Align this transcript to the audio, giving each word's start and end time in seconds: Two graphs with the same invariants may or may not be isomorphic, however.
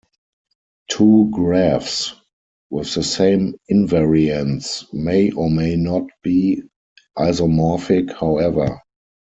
Two 0.89 1.29
graphs 1.29 2.13
with 2.71 2.91
the 2.95 3.03
same 3.03 3.53
invariants 3.71 4.91
may 4.91 5.29
or 5.29 5.47
may 5.47 5.75
not 5.75 6.09
be 6.23 6.63
isomorphic, 7.15 8.11
however. 8.19 8.81